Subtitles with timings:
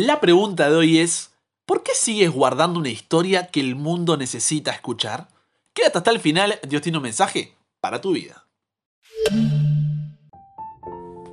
[0.00, 1.32] La pregunta de hoy es,
[1.66, 5.26] ¿por qué sigues guardando una historia que el mundo necesita escuchar?
[5.74, 8.46] Quédate hasta el final, Dios tiene un mensaje para tu vida.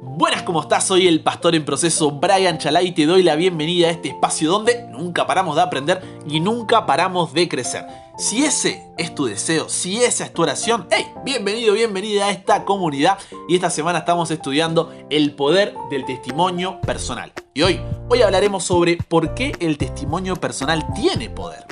[0.02, 0.84] Buenas, ¿cómo estás?
[0.88, 4.50] Soy el pastor en proceso Brian Chalai y te doy la bienvenida a este espacio
[4.50, 7.86] donde nunca paramos de aprender y nunca paramos de crecer.
[8.18, 12.64] Si ese es tu deseo, si esa es tu oración, hey, bienvenido, bienvenida a esta
[12.64, 17.34] comunidad y esta semana estamos estudiando el poder del testimonio personal.
[17.54, 21.66] Y hoy, hoy hablaremos sobre por qué el testimonio personal tiene poder.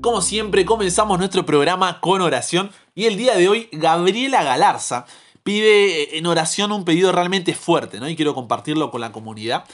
[0.00, 5.04] Como siempre, comenzamos nuestro programa con oración y el día de hoy Gabriela Galarza
[5.42, 8.08] pide en oración un pedido realmente fuerte, ¿no?
[8.08, 9.64] Y quiero compartirlo con la comunidad.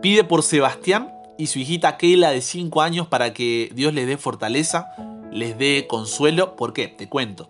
[0.00, 4.16] Pide por Sebastián y su hijita Keila de 5 años para que Dios les dé
[4.16, 4.88] fortaleza,
[5.30, 6.56] les dé consuelo.
[6.56, 6.88] ¿Por qué?
[6.88, 7.48] Te cuento.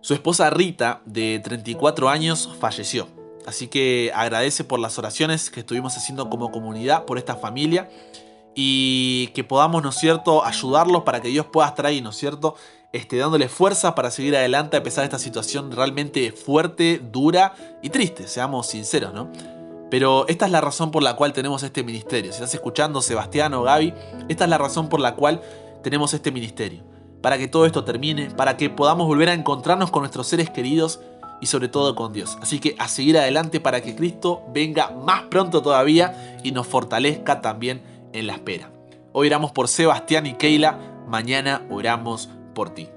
[0.00, 3.08] Su esposa Rita, de 34 años, falleció.
[3.46, 7.90] Así que agradece por las oraciones que estuvimos haciendo como comunidad por esta familia
[8.54, 12.16] y que podamos, ¿no es cierto?, ayudarlos para que Dios pueda estar ahí, ¿no es
[12.16, 12.56] cierto?,
[12.92, 17.90] este, dándole fuerza para seguir adelante a pesar de esta situación realmente fuerte, dura y
[17.90, 19.30] triste, seamos sinceros, ¿no?
[19.90, 22.30] Pero esta es la razón por la cual tenemos este ministerio.
[22.32, 23.92] Si estás escuchando, Sebastián o Gaby,
[24.28, 25.42] esta es la razón por la cual
[25.82, 26.82] tenemos este ministerio.
[27.20, 31.00] Para que todo esto termine, para que podamos volver a encontrarnos con nuestros seres queridos
[31.40, 32.38] y sobre todo con Dios.
[32.40, 37.40] Así que a seguir adelante para que Cristo venga más pronto todavía y nos fortalezca
[37.40, 38.70] también en la espera.
[39.12, 42.88] Hoy oramos por Sebastián y Keila, mañana oramos por ti.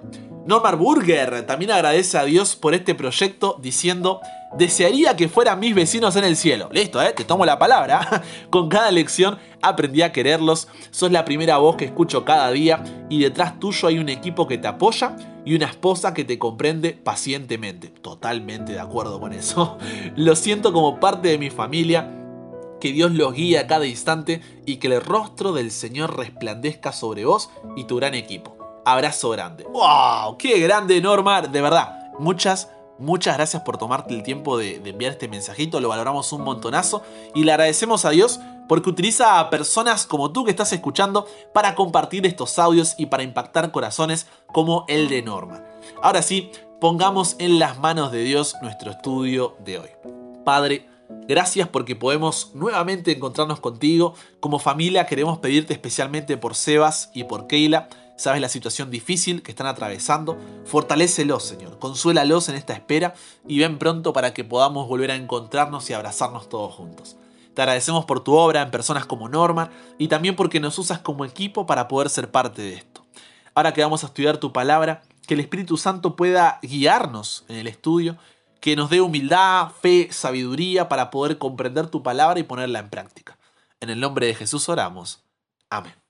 [0.45, 4.19] Norman Burger también agradece a Dios por este proyecto diciendo,
[4.57, 6.67] desearía que fueran mis vecinos en el cielo.
[6.73, 7.13] Listo, ¿eh?
[7.15, 8.23] te tomo la palabra.
[8.49, 13.19] Con cada lección aprendí a quererlos, sos la primera voz que escucho cada día y
[13.19, 17.87] detrás tuyo hay un equipo que te apoya y una esposa que te comprende pacientemente.
[17.87, 19.77] Totalmente de acuerdo con eso.
[20.17, 22.19] Lo siento como parte de mi familia
[22.81, 27.23] que Dios los guíe a cada instante y que el rostro del Señor resplandezca sobre
[27.23, 28.62] vos y tu gran equipo.
[28.85, 29.63] Abrazo grande.
[29.63, 30.37] ¡Wow!
[30.37, 31.41] ¡Qué grande, Norma!
[31.41, 35.79] De verdad, muchas, muchas gracias por tomarte el tiempo de, enviar este mensajito.
[35.79, 37.01] Lo valoramos un montonazo
[37.33, 41.75] y le agradecemos a Dios porque utiliza a personas como tú que estás escuchando para
[41.75, 45.63] compartir estos audios y para impactar corazones como el de Norma.
[46.01, 49.89] Ahora sí, pongamos en las manos de Dios nuestro estudio de hoy.
[50.43, 50.89] Padre,
[51.27, 54.13] Gracias porque podemos nuevamente encontrarnos contigo.
[54.39, 57.87] Como familia queremos pedirte especialmente por Sebas y por Keila.
[58.15, 60.37] Sabes la situación difícil que están atravesando.
[60.65, 61.79] Fortalécelos, Señor.
[61.79, 63.15] Consuélalos en esta espera
[63.47, 67.15] y ven pronto para que podamos volver a encontrarnos y abrazarnos todos juntos.
[67.53, 71.25] Te agradecemos por tu obra en personas como Norma y también porque nos usas como
[71.25, 73.05] equipo para poder ser parte de esto.
[73.55, 77.67] Ahora que vamos a estudiar tu palabra, que el Espíritu Santo pueda guiarnos en el
[77.67, 78.17] estudio
[78.59, 83.37] que nos dé humildad, fe, sabiduría para poder comprender tu palabra y ponerla en práctica.
[83.81, 85.21] En el nombre de Jesús oramos.
[85.69, 86.02] Amén.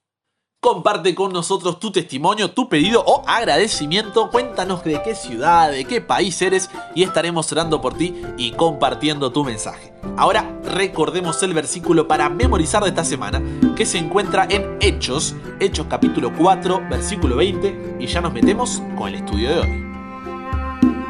[0.64, 4.30] Comparte con nosotros tu testimonio, tu pedido o agradecimiento.
[4.32, 9.34] Cuéntanos de qué ciudad, de qué país eres y estaremos orando por ti y compartiendo
[9.34, 9.94] tu mensaje.
[10.16, 13.42] Ahora recordemos el versículo para memorizar de esta semana
[13.76, 19.10] que se encuentra en Hechos, Hechos capítulo 4, versículo 20 y ya nos metemos con
[19.10, 19.86] el estudio de hoy.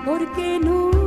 [0.04, 1.03] Porque no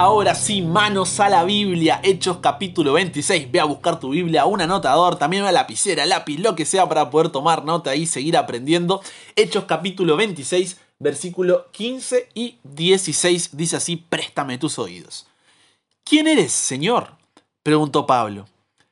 [0.00, 3.50] Ahora sí, manos a la Biblia, Hechos capítulo 26.
[3.50, 7.10] Ve a buscar tu Biblia, un anotador, también una lapicera, lápiz, lo que sea para
[7.10, 9.02] poder tomar nota y seguir aprendiendo.
[9.34, 15.26] Hechos capítulo 26 versículo 15 y 16 dice así, préstame tus oídos.
[16.04, 17.16] ¿Quién eres, Señor?
[17.64, 18.46] preguntó Pablo.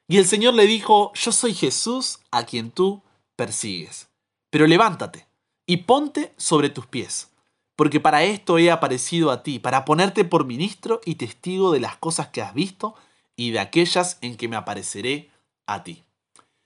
[0.08, 3.00] Y el Señor le dijo, yo soy Jesús a quien tú
[3.36, 4.08] persigues.
[4.50, 5.28] Pero levántate
[5.66, 7.28] y ponte sobre tus pies,
[7.76, 11.96] porque para esto he aparecido a ti, para ponerte por ministro y testigo de las
[11.96, 12.94] cosas que has visto
[13.36, 15.30] y de aquellas en que me apareceré
[15.66, 16.02] a ti.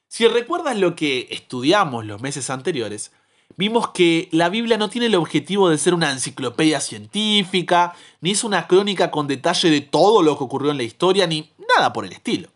[0.09, 3.13] Si recuerdas lo que estudiamos los meses anteriores,
[3.57, 8.45] vimos que la Biblia no tiene el objetivo de ser una enciclopedia científica, ni es
[8.45, 12.05] una crónica con detalle de todo lo que ocurrió en la historia, ni nada por
[12.05, 12.49] el estilo.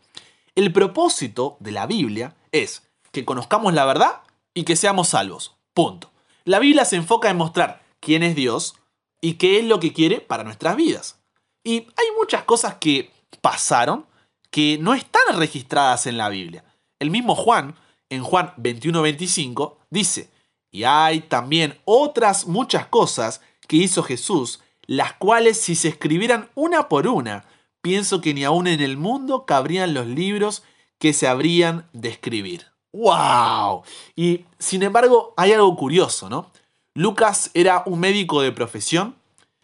[0.55, 4.23] El propósito de la Biblia es que conozcamos la verdad
[4.53, 5.55] y que seamos salvos.
[5.75, 6.11] Punto.
[6.45, 8.75] La Biblia se enfoca en mostrar quién es Dios
[9.21, 11.19] y qué es lo que quiere para nuestras vidas.
[11.65, 13.11] Y hay muchas cosas que
[13.41, 14.06] pasaron
[14.51, 16.65] que no están registradas en la Biblia.
[17.01, 17.75] El mismo Juan,
[18.11, 20.31] en Juan 21-25, dice,
[20.71, 26.89] Y hay también otras muchas cosas que hizo Jesús, las cuales si se escribieran una
[26.89, 27.47] por una,
[27.81, 30.62] pienso que ni aún en el mundo cabrían los libros
[30.99, 32.67] que se habrían de escribir.
[32.93, 33.83] ¡Wow!
[34.15, 36.53] Y sin embargo, hay algo curioso, ¿no?
[36.96, 39.17] Lucas era un médico de profesión,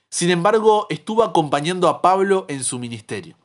[0.08, 3.36] sin embargo, estuvo acompañando a Pablo en su ministerio.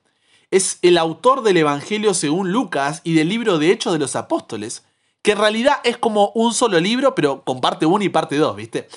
[0.49, 4.83] Es el autor del Evangelio según Lucas y del libro de Hechos de los Apóstoles,
[5.21, 8.55] que en realidad es como un solo libro, pero con parte 1 y parte 2,
[8.55, 8.87] ¿viste?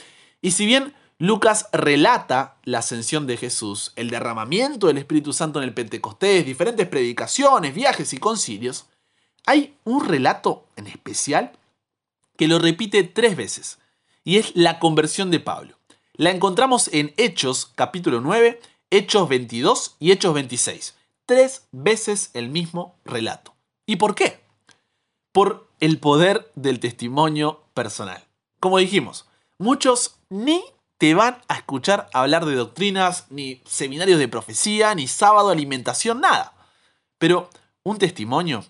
[0.40, 5.68] Y si bien Lucas relata la ascensión de Jesús, el derramamiento del Espíritu Santo en
[5.68, 8.86] el Pentecostés, diferentes predicaciones, viajes y concilios,
[9.44, 11.52] hay un relato en especial
[12.38, 13.78] que lo repite tres veces,
[14.28, 15.78] y es la conversión de Pablo.
[16.12, 18.60] La encontramos en Hechos capítulo 9,
[18.90, 20.96] Hechos 22 y Hechos 26.
[21.24, 23.54] Tres veces el mismo relato.
[23.86, 24.38] ¿Y por qué?
[25.32, 28.22] Por el poder del testimonio personal.
[28.60, 29.24] Como dijimos,
[29.56, 30.62] muchos ni
[30.98, 36.52] te van a escuchar hablar de doctrinas, ni seminarios de profecía, ni sábado alimentación, nada.
[37.16, 37.48] Pero
[37.82, 38.62] un testimonio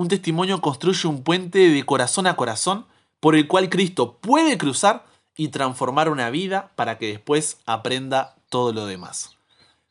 [0.00, 2.86] un testimonio construye un puente de corazón a corazón
[3.20, 5.06] por el cual Cristo puede cruzar
[5.36, 9.36] y transformar una vida para que después aprenda todo lo demás.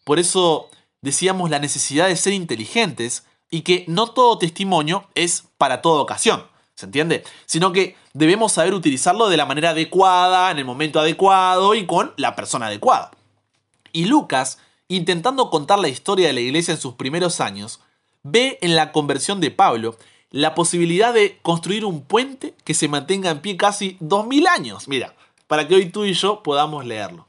[0.04, 0.70] Por eso
[1.02, 6.46] decíamos la necesidad de ser inteligentes y que no todo testimonio es para toda ocasión,
[6.76, 7.24] ¿se entiende?
[7.46, 12.14] Sino que debemos saber utilizarlo de la manera adecuada, en el momento adecuado y con
[12.18, 13.12] la persona adecuada.
[13.92, 17.80] Y Lucas, intentando contar la historia de la iglesia en sus primeros años,
[18.24, 19.98] ve en la conversión de Pablo
[20.31, 24.88] la posibilidad de construir un puente que se mantenga en pie casi 2000 años.
[24.88, 25.16] Mira,
[25.48, 27.28] para que hoy tú y yo podamos leerlo.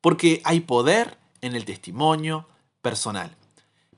[0.00, 2.46] Porque hay poder en el testimonio
[2.80, 3.36] personal.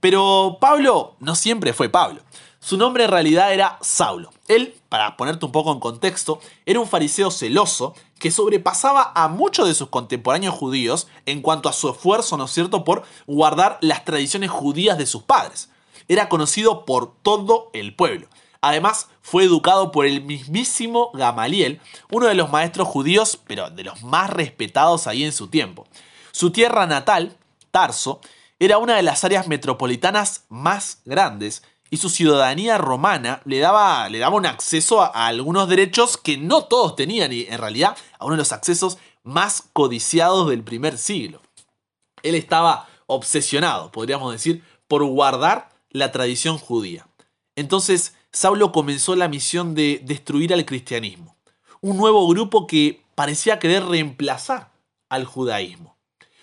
[0.01, 2.21] Pero Pablo no siempre fue Pablo.
[2.61, 4.31] Su nombre en realidad era Saulo.
[4.49, 9.67] Él, para ponerte un poco en contexto, era un fariseo celoso que sobrepasaba a muchos
[9.67, 14.05] de sus contemporáneos judíos en cuanto a su esfuerzo, ¿no es cierto?, por guardar las
[14.05, 15.71] tradiciones judías de sus padres
[16.09, 18.29] era conocido por todo el pueblo.
[18.61, 21.81] Además, fue educado por el mismísimo Gamaliel,
[22.11, 25.87] uno de los maestros judíos, pero de los más respetados ahí en su tiempo.
[26.33, 27.37] Su tierra natal,
[27.71, 28.21] Tarso,
[28.59, 34.19] era una de las áreas metropolitanas más grandes y su ciudadanía romana le daba, le
[34.19, 38.25] daba un acceso a, a, algunos derechos que no todos tenían y en realidad a
[38.25, 41.43] uno de los accesos más codiciados del primer siglo.
[42.23, 47.07] Él estaba obsesionado, podríamos decir, por guardar la tradición judía.
[47.55, 51.37] Entonces, Saulo comenzó la misión de destruir al cristianismo,
[51.81, 54.73] un nuevo grupo que parecía querer reemplazar
[55.09, 55.97] al judaísmo.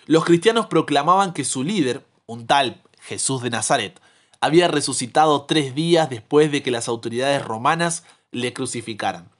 [0.06, 4.00] Los cristianos proclamaban que su líder, un tal Jesús de Nazaret,
[4.40, 9.30] había resucitado tres días después de que las autoridades romanas le crucificaran.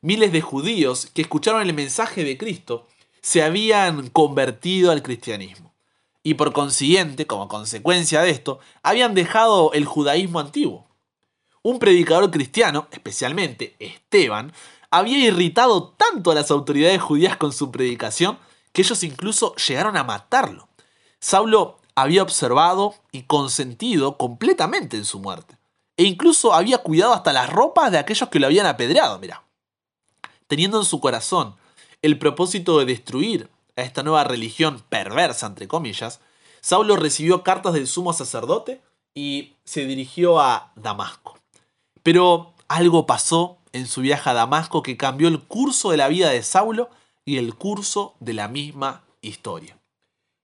[0.00, 2.86] Miles de judíos que escucharon el mensaje de Cristo
[3.20, 5.68] se habían convertido al cristianismo
[6.28, 10.86] y por consiguiente, como consecuencia de esto, habían dejado el judaísmo antiguo.
[11.62, 14.52] Un predicador cristiano, especialmente Esteban,
[14.90, 18.38] había irritado tanto a las autoridades judías con su predicación
[18.72, 20.68] que ellos incluso llegaron a matarlo.
[21.18, 25.56] Saulo había observado y consentido completamente en su muerte,
[25.96, 29.44] e incluso había cuidado hasta las ropas de aquellos que lo habían apedreado, mira.
[30.46, 31.56] Teniendo en su corazón
[32.02, 33.48] el propósito de destruir
[33.78, 36.20] a esta nueva religión perversa, entre comillas,
[36.60, 38.82] Saulo recibió cartas del sumo sacerdote
[39.14, 41.38] y se dirigió a Damasco.
[42.02, 46.30] Pero algo pasó en su viaje a Damasco que cambió el curso de la vida
[46.30, 46.90] de Saulo
[47.24, 49.78] y el curso de la misma historia.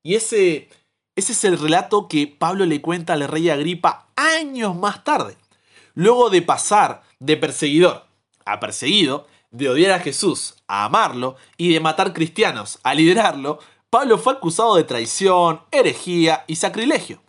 [0.02, 0.68] Y ese,
[1.16, 5.37] ese es el relato que Pablo le cuenta al rey Agripa años más tarde.
[5.94, 8.06] Luego de pasar de perseguidor
[8.44, 13.59] a perseguido, de odiar a Jesús, a amarlo y de matar cristianos, a liderarlo,
[13.90, 17.23] Pablo fue acusado de traición, herejía y sacrilegio.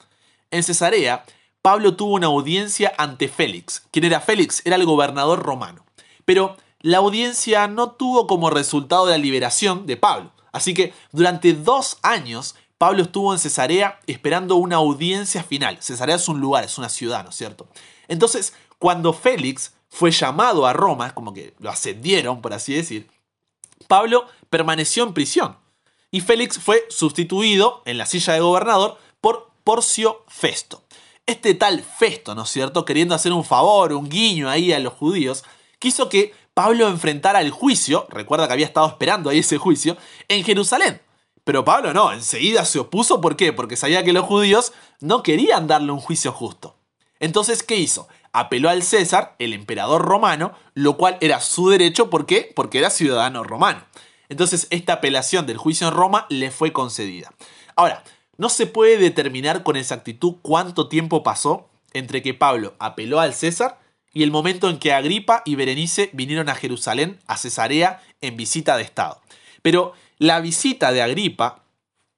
[0.51, 1.25] En Cesarea,
[1.62, 3.84] Pablo tuvo una audiencia ante Félix.
[3.92, 4.62] ¿Quién era Félix?
[4.65, 5.86] Era el gobernador romano.
[6.25, 10.32] Pero la audiencia no tuvo como resultado la liberación de Pablo.
[10.51, 15.77] Así que durante dos años Pablo estuvo en Cesarea esperando una audiencia final.
[15.82, 17.68] Cesarea es un lugar, es una ciudad, ¿no es cierto?
[18.08, 23.10] Entonces, cuando Félix fue llamado a Roma, como que lo ascendieron, por así decir,
[23.88, 25.58] Pablo permaneció en prisión.
[26.12, 30.84] Y Félix fue sustituido en la silla de gobernador por Porcio Festo.
[31.25, 34.94] Este tal Festo, ¿no es cierto?, queriendo hacer un favor, un guiño ahí a los
[34.94, 35.44] judíos,
[35.80, 40.44] quiso que Pablo enfrentara el juicio, recuerda que había estado esperando ahí ese juicio, en
[40.44, 41.01] Jerusalén.
[41.44, 43.54] Pero Pablo no, enseguida se opuso, ¿por qué?
[43.54, 46.77] Porque sabía que los judíos no querían darle un juicio justo.
[47.19, 48.07] Entonces, ¿qué hizo?
[48.34, 52.51] Apeló al César, el emperador romano, lo cual era su derecho, ¿por qué?
[52.55, 53.86] Porque era ciudadano romano.
[54.27, 57.31] Entonces, esta apelación del juicio en Roma le fue concedida.
[57.75, 58.03] Ahora,
[58.38, 63.79] no se puede determinar con exactitud cuánto tiempo pasó entre que Pablo apeló al César
[64.13, 68.75] y el momento en que Agripa y Berenice vinieron a Jerusalén, a Cesarea, en visita
[68.77, 69.22] de Estado.
[69.62, 71.63] Pero la visita de Agripa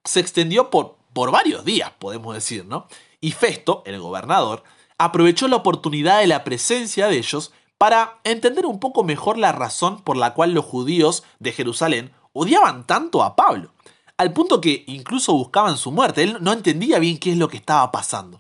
[0.04, 2.88] se extendió por, por varios días, podemos decir, ¿no?
[3.20, 4.64] Y Festo, el gobernador,
[4.98, 10.02] aprovechó la oportunidad de la presencia de ellos para entender un poco mejor la razón
[10.02, 13.72] por la cual los judíos de Jerusalén odiaban tanto a Pablo,
[14.18, 16.24] al punto que incluso buscaban su muerte.
[16.24, 18.40] Él no entendía bien qué es lo que estaba pasando.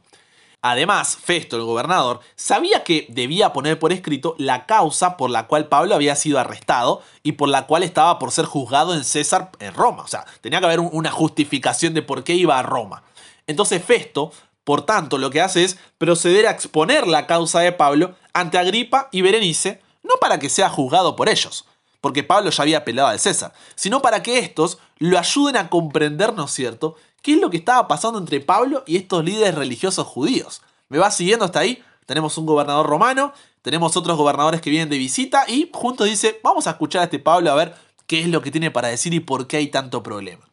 [0.63, 5.67] Además, Festo, el gobernador, sabía que debía poner por escrito la causa por la cual
[5.67, 9.73] Pablo había sido arrestado y por la cual estaba por ser juzgado en César en
[9.75, 10.03] Roma.
[10.03, 13.03] O sea, tenía que haber una justificación de por qué iba a Roma.
[13.45, 14.31] Entonces Festo
[14.67, 19.07] por tanto, lo que hace es proceder a exponer la causa de Pablo ante Agripa
[19.13, 21.63] y Berenice, no para que sea juzgado por ellos,
[22.01, 26.33] porque Pablo ya había apelado al César, sino para que estos lo ayuden a comprender,
[26.33, 30.05] ¿no es cierto?, qué es lo que estaba pasando entre Pablo y estos líderes religiosos
[30.05, 30.61] judíos.
[30.89, 31.81] ¿Me va siguiendo hasta ahí?
[32.05, 33.31] Tenemos un gobernador romano,
[33.61, 37.19] tenemos otros gobernadores que vienen de visita y juntos dice, vamos a escuchar a este
[37.19, 37.73] Pablo a ver
[38.05, 40.45] qué es lo que tiene para decir y por qué hay tanto problema.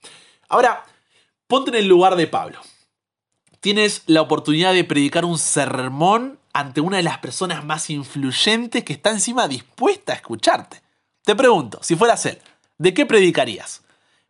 [0.49, 0.85] Ahora,
[1.49, 2.61] ponte en el lugar de Pablo
[3.65, 8.93] tienes la oportunidad de predicar un sermón ante una de las personas más influyentes que
[8.93, 10.83] está encima dispuesta a escucharte.
[11.25, 12.39] Te pregunto, si fueras él,
[12.77, 13.81] ¿de qué predicarías?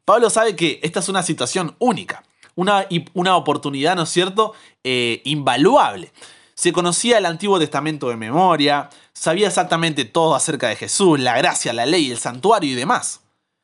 [0.05, 2.23] Pablo sabe que esta es una situación única,
[2.55, 4.53] una, una oportunidad, ¿no es cierto?,
[4.85, 6.13] eh, invaluable.
[6.55, 11.73] Se conocía el Antiguo Testamento de memoria, sabía exactamente todo acerca de Jesús, la gracia,
[11.73, 13.23] la ley, el santuario y demás.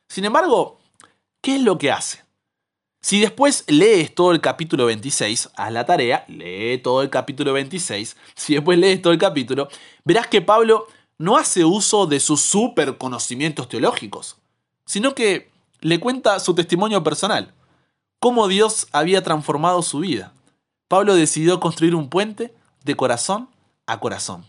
[0.09, 0.81] Sin embargo,
[1.41, 2.25] ¿qué es lo que hace?
[3.01, 8.17] Si después lees todo el capítulo 26, haz la tarea, lee todo el capítulo 26,
[8.35, 9.69] si después lees todo el capítulo,
[10.05, 14.37] verás que Pablo no hace uso de sus super conocimientos teológicos,
[14.85, 17.55] sino que le cuenta su testimonio personal,
[18.19, 20.35] cómo Dios había transformado su vida.
[20.87, 22.53] Pablo decidió construir un puente
[22.85, 23.49] de corazón
[23.87, 24.45] a corazón.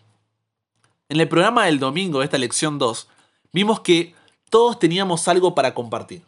[1.07, 3.07] En el programa del domingo de esta lección 2,
[3.53, 4.13] vimos que
[4.49, 6.23] todos teníamos algo para compartir.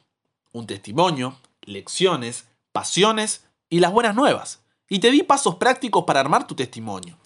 [0.53, 4.62] Un testimonio, lecciones, pasiones y las buenas nuevas.
[4.89, 7.17] Y te di pasos prácticos para armar tu testimonio.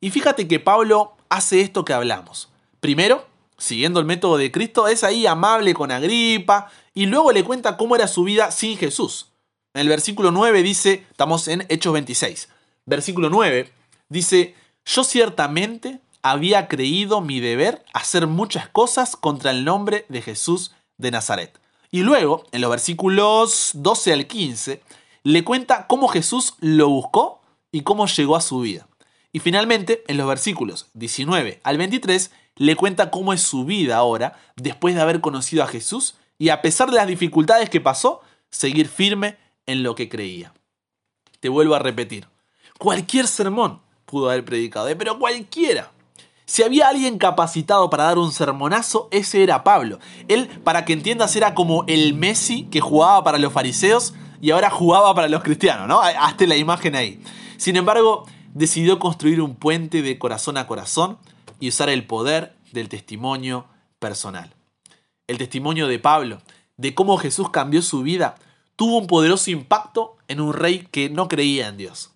[0.00, 2.50] Y fíjate que Pablo hace esto que hablamos.
[2.80, 7.76] Primero, siguiendo el método de Cristo, es ahí amable con Agripa y luego le cuenta
[7.76, 9.28] cómo era su vida sin Jesús.
[9.74, 12.48] En el versículo 9 dice, estamos en Hechos 26,
[12.84, 13.72] versículo 9
[14.08, 20.72] dice, yo ciertamente había creído mi deber hacer muchas cosas contra el nombre de Jesús
[20.98, 21.58] de Nazaret.
[21.94, 24.82] Y luego, en los versículos 12 al 15,
[25.24, 28.88] le cuenta cómo Jesús lo buscó y cómo llegó a su vida.
[29.30, 34.40] Y finalmente, en los versículos 19 al 23, le cuenta cómo es su vida ahora,
[34.56, 38.88] después de haber conocido a Jesús y a pesar de las dificultades que pasó, seguir
[38.88, 40.54] firme en lo que creía.
[41.40, 42.26] Te vuelvo a repetir,
[42.78, 44.96] cualquier sermón pudo haber predicado, ¿eh?
[44.96, 45.92] pero cualquiera.
[46.44, 50.00] Si había alguien capacitado para dar un sermonazo, ese era Pablo.
[50.28, 54.68] Él, para que entiendas, era como el Messi que jugaba para los fariseos y ahora
[54.68, 56.00] jugaba para los cristianos, ¿no?
[56.00, 57.22] Hazte la imagen ahí.
[57.58, 61.18] Sin embargo, decidió construir un puente de corazón a corazón
[61.60, 63.66] y usar el poder del testimonio
[64.00, 64.52] personal.
[65.28, 66.42] El testimonio de Pablo,
[66.76, 68.34] de cómo Jesús cambió su vida,
[68.74, 72.10] tuvo un poderoso impacto en un rey que no creía en Dios.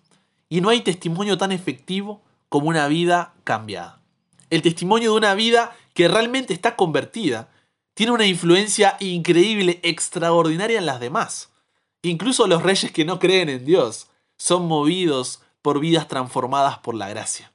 [0.49, 3.96] Y no hay testimonio tan efectivo como una vida cambiada
[4.49, 7.49] el testimonio de una vida que realmente está convertida,
[7.93, 11.51] tiene una influencia increíble, extraordinaria en las demás.
[12.03, 17.09] Incluso los reyes que no creen en Dios son movidos por vidas transformadas por la
[17.09, 17.51] gracia.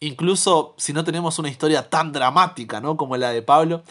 [0.00, 2.96] Incluso si no tenemos una historia tan dramática ¿no?
[2.96, 3.82] como la de Pablo,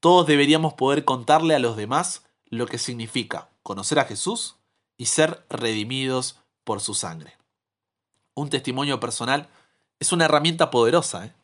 [0.00, 4.56] todos deberíamos poder contarle a los demás lo que significa conocer a Jesús
[4.96, 7.36] y ser redimidos por su sangre.
[8.34, 9.48] Un testimonio personal
[10.00, 11.26] es una herramienta poderosa.
[11.26, 11.34] ¿eh?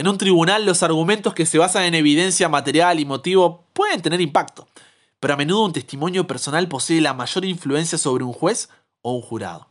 [0.00, 4.22] En un tribunal los argumentos que se basan en evidencia material y motivo pueden tener
[4.22, 4.66] impacto,
[5.20, 8.70] pero a menudo un testimonio personal posee la mayor influencia sobre un juez
[9.02, 9.68] o un jurado.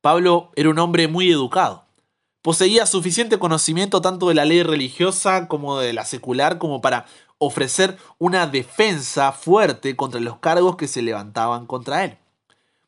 [0.00, 1.84] Pablo era un hombre muy educado.
[2.42, 7.06] Poseía suficiente conocimiento tanto de la ley religiosa como de la secular como para
[7.38, 12.18] ofrecer una defensa fuerte contra los cargos que se levantaban contra él.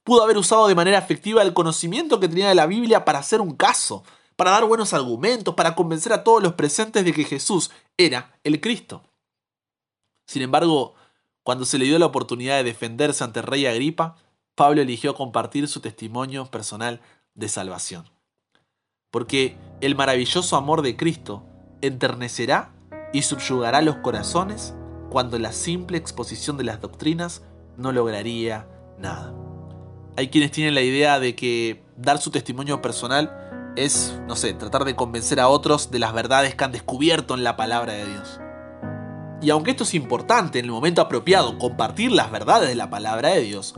[0.02, 3.40] Pudo haber usado de manera efectiva el conocimiento que tenía de la Biblia para hacer
[3.40, 4.02] un caso,
[4.36, 8.60] para dar buenos argumentos, para convencer a todos los presentes de que Jesús era el
[8.60, 9.02] Cristo.
[10.26, 10.94] Sin embargo,
[11.42, 14.16] cuando se le dio la oportunidad de defenderse ante el rey Agripa,
[14.54, 17.00] Pablo eligió compartir su testimonio personal
[17.34, 18.08] de salvación.
[19.14, 21.44] porque el maravilloso amor de Cristo
[21.82, 22.72] enternecerá
[23.12, 24.74] y subyugará los corazones
[25.08, 27.44] cuando la simple exposición de las doctrinas
[27.76, 28.66] no lograría
[28.98, 29.32] nada.
[30.16, 33.43] Hay quienes tienen la idea de que dar su testimonio personal
[33.76, 37.44] es, no sé, tratar de convencer a otros de las verdades que han descubierto en
[37.44, 38.40] la palabra de Dios.
[39.42, 43.30] Y aunque esto es importante en el momento apropiado, compartir las verdades de la palabra
[43.30, 43.74] de Dios,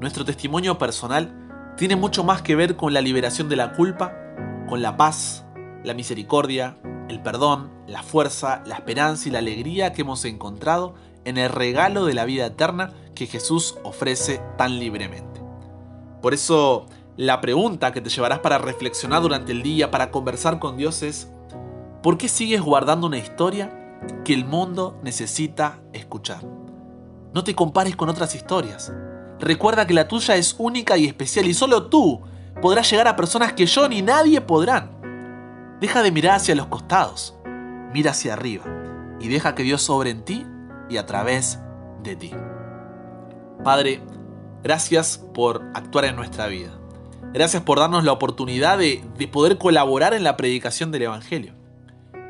[0.00, 4.14] nuestro testimonio personal tiene mucho más que ver con la liberación de la culpa,
[4.68, 5.44] con la paz,
[5.82, 6.78] la misericordia,
[7.08, 12.04] el perdón, la fuerza, la esperanza y la alegría que hemos encontrado en el regalo
[12.04, 15.40] de la vida eterna que Jesús ofrece tan libremente.
[16.22, 16.86] Por eso,
[17.18, 21.28] la pregunta que te llevarás para reflexionar durante el día, para conversar con Dios es,
[22.00, 26.44] ¿por qué sigues guardando una historia que el mundo necesita escuchar?
[27.34, 28.92] No te compares con otras historias.
[29.40, 32.22] Recuerda que la tuya es única y especial y solo tú
[32.62, 35.76] podrás llegar a personas que yo ni nadie podrán.
[35.80, 37.36] Deja de mirar hacia los costados,
[37.92, 38.64] mira hacia arriba
[39.18, 40.46] y deja que Dios sobre en ti
[40.88, 41.58] y a través
[42.04, 42.32] de ti.
[43.64, 44.04] Padre,
[44.62, 46.78] gracias por actuar en nuestra vida.
[47.32, 51.52] Gracias por darnos la oportunidad de, de, poder colaborar en la predicación del Evangelio.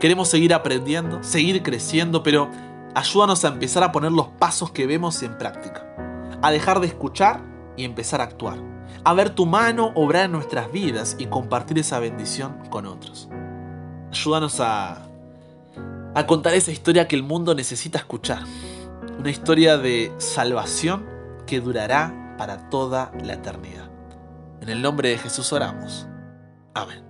[0.00, 2.50] Queremos seguir aprendiendo, seguir creciendo, pero
[2.95, 5.87] ayúdanos a empezar a poner los pasos que vemos en práctica.
[6.42, 7.40] A dejar de escuchar
[7.76, 8.59] y empezar a actuar.
[9.04, 13.28] A ver tu mano obrar en nuestras vidas y compartir esa bendición con otros.
[14.11, 15.04] Ayúdanos a
[16.26, 18.42] contar esa historia que el mundo necesita escuchar.
[19.18, 21.07] Una historia de salvación
[21.47, 23.97] que durará para toda la eternidad.
[24.60, 26.06] En el nombre de Jesús oramos.
[26.74, 27.08] Amén.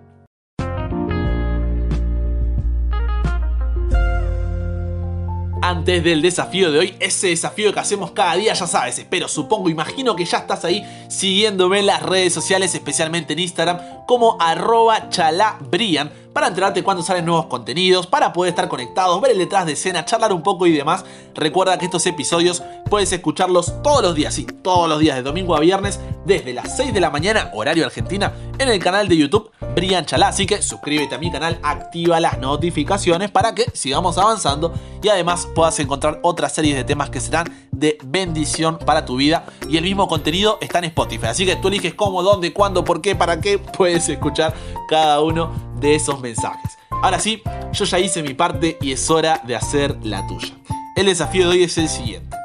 [5.69, 9.69] antes del desafío de hoy, ese desafío que hacemos cada día, ya sabes, espero, supongo,
[9.69, 15.11] imagino que ya estás ahí siguiéndome en las redes sociales, especialmente en Instagram, como arroba
[15.11, 19.73] chalabrian, para enterarte cuando salen nuevos contenidos, para poder estar conectados, ver el detrás de
[19.73, 21.05] escena, charlar un poco y demás.
[21.35, 25.57] Recuerda que estos episodios puedes escucharlos todos los días, sí, todos los días, de domingo
[25.57, 29.51] a viernes, desde las 6 de la mañana, horario Argentina, en el canal de YouTube
[29.75, 30.29] Brian Chalá.
[30.29, 34.73] Así que suscríbete a mi canal, activa las notificaciones para que sigamos avanzando
[35.03, 39.45] y además puedas encontrar otras series de temas que serán de bendición para tu vida.
[39.69, 41.27] Y el mismo contenido está en Spotify.
[41.27, 44.55] Así que tú eliges cómo, dónde, cuándo, por qué, para qué puedes escuchar
[44.89, 46.79] cada uno de esos mensajes.
[46.91, 50.55] Ahora sí, yo ya hice mi parte y es hora de hacer la tuya.
[50.97, 52.37] El desafío de hoy es el siguiente.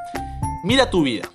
[0.62, 1.28] Mira tu vida,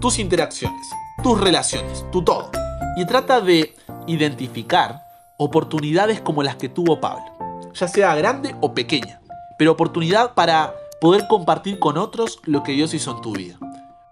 [0.00, 0.86] tus interacciones,
[1.22, 2.50] tus relaciones, tu todo.
[2.96, 3.74] Y trata de
[4.06, 5.02] identificar
[5.38, 7.24] oportunidades como las que tuvo Pablo.
[7.72, 9.20] Ya sea grande o pequeña.
[9.58, 13.56] Pero oportunidad para poder compartir con otros lo que Dios hizo en tu vida.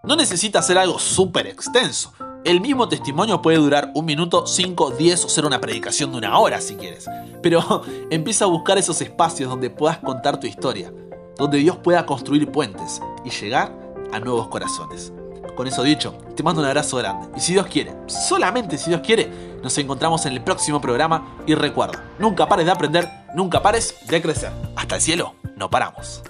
[0.02, 2.12] No necesita ser algo súper extenso.
[2.44, 6.38] El mismo testimonio puede durar un minuto, cinco, diez o ser una predicación de una
[6.38, 7.06] hora si quieres.
[7.42, 10.92] Pero empieza a buscar esos espacios donde puedas contar tu historia,
[11.36, 13.72] donde Dios pueda construir puentes y llegar
[14.12, 15.12] a nuevos corazones.
[15.56, 17.28] Con eso dicho, te mando un abrazo grande.
[17.36, 19.28] Y si Dios quiere, solamente si Dios quiere,
[19.60, 21.36] nos encontramos en el próximo programa.
[21.46, 24.52] Y recuerda, nunca pares de aprender, nunca pares de crecer.
[24.76, 26.22] Hasta el cielo, no paramos.